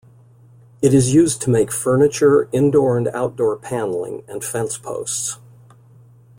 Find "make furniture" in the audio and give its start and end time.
1.51-2.49